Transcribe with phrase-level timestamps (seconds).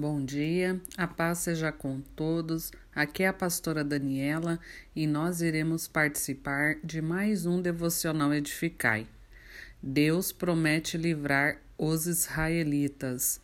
[0.00, 2.70] Bom dia, a paz seja com todos.
[2.94, 4.60] Aqui é a pastora Daniela
[4.94, 9.08] e nós iremos participar de mais um devocional Edificai.
[9.82, 13.40] Deus promete livrar os israelitas.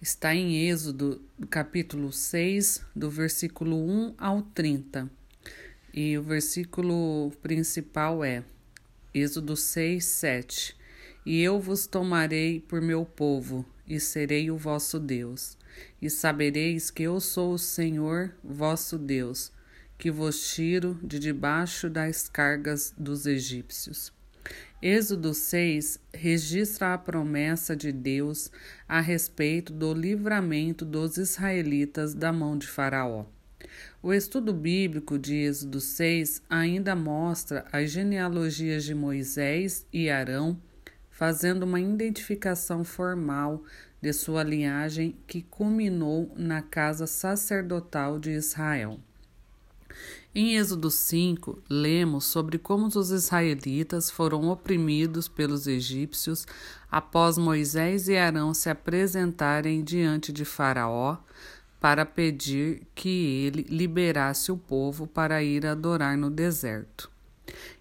[0.00, 1.20] Está em Êxodo,
[1.50, 5.06] capítulo 6, do versículo 1 ao 30.
[5.92, 8.42] E o versículo principal é
[9.12, 10.74] Êxodo 6, 7.
[11.26, 15.56] E eu vos tomarei por meu povo e serei o vosso Deus.
[16.00, 19.52] E sabereis que eu sou o Senhor vosso Deus,
[19.96, 24.12] que vos tiro de debaixo das cargas dos egípcios.
[24.80, 28.50] Êxodo 6 registra a promessa de Deus
[28.88, 33.26] a respeito do livramento dos israelitas da mão de Faraó.
[34.00, 40.56] O estudo bíblico de Êxodo 6 ainda mostra as genealogias de Moisés e Arão
[41.18, 43.64] fazendo uma identificação formal
[44.00, 49.00] de sua linhagem que culminou na casa sacerdotal de Israel.
[50.32, 56.46] Em Êxodo 5, lemos sobre como os israelitas foram oprimidos pelos egípcios
[56.88, 61.16] após Moisés e Arão se apresentarem diante de Faraó
[61.80, 67.17] para pedir que ele liberasse o povo para ir adorar no deserto.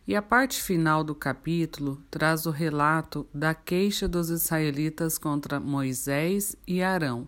[0.08, 6.56] E a parte final do capítulo traz o relato da queixa dos israelitas contra Moisés
[6.66, 7.28] e Arão,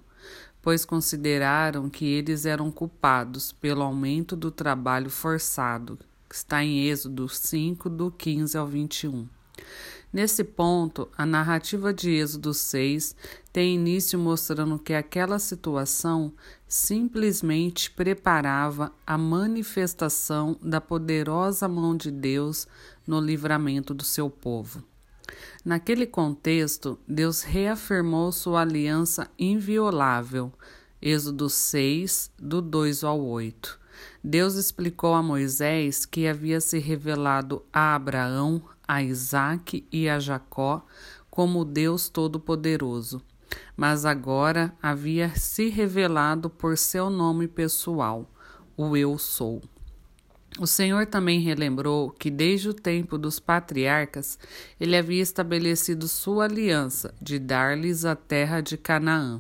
[0.62, 7.28] pois consideraram que eles eram culpados pelo aumento do trabalho forçado, que está em Êxodo
[7.28, 9.28] 5, do 15 ao 21.
[10.12, 13.16] Nesse ponto, a narrativa de Êxodo 6
[13.54, 16.34] tem início mostrando que aquela situação
[16.68, 22.68] simplesmente preparava a manifestação da poderosa mão de Deus
[23.06, 24.84] no livramento do seu povo.
[25.64, 30.52] Naquele contexto, Deus reafirmou sua aliança inviolável.
[31.00, 33.80] Êxodo 6, do 2 ao 8.
[34.24, 40.84] Deus explicou a Moisés que havia se revelado a Abraão, a Isaac e a Jacó
[41.30, 43.22] como Deus Todo-Poderoso,
[43.78, 48.28] mas agora havia se revelado por seu nome pessoal,
[48.76, 49.62] o Eu Sou.
[50.60, 54.40] O Senhor também relembrou que desde o tempo dos patriarcas
[54.80, 59.40] ele havia estabelecido sua aliança de dar-lhes a terra de Canaã.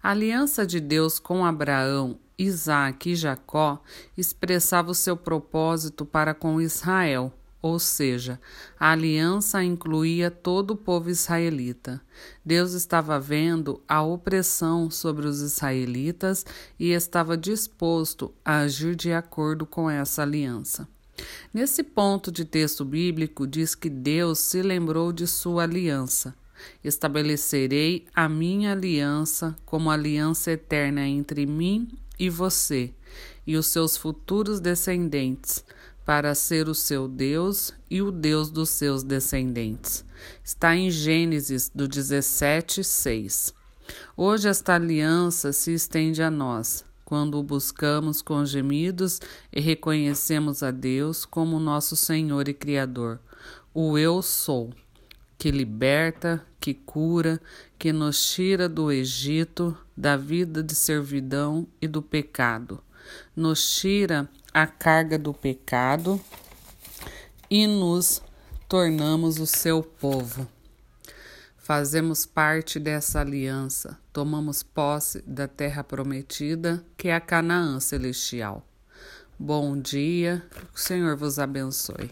[0.00, 3.82] A aliança de Deus com Abraão, Isaac e Jacó
[4.16, 8.40] expressava o seu propósito para com Israel, ou seja,
[8.78, 12.00] a aliança incluía todo o povo israelita.
[12.44, 16.46] Deus estava vendo a opressão sobre os israelitas
[16.78, 20.88] e estava disposto a agir de acordo com essa aliança.
[21.52, 26.34] Nesse ponto de texto bíblico, diz que Deus se lembrou de sua aliança.
[26.82, 31.88] Estabelecerei a minha aliança como aliança eterna entre mim
[32.18, 32.94] e você
[33.46, 35.64] e os seus futuros descendentes
[36.04, 40.04] para ser o seu Deus e o Deus dos seus descendentes.
[40.42, 43.54] Está em Gênesis do 17, 6.
[44.16, 49.20] Hoje esta aliança se estende a nós, quando o buscamos com gemidos
[49.52, 53.18] e reconhecemos a Deus como nosso Senhor e Criador,
[53.74, 54.70] o Eu Sou,
[55.36, 57.40] que liberta, que cura,
[57.78, 62.82] que nos tira do Egito, da vida de servidão e do pecado,
[63.34, 66.20] nos tira a carga do pecado
[67.50, 68.22] e nos
[68.68, 70.46] tornamos o seu povo.
[71.56, 78.66] Fazemos parte dessa aliança, tomamos posse da terra prometida, que é a Canaã celestial.
[79.38, 82.10] Bom dia, que o Senhor vos abençoe.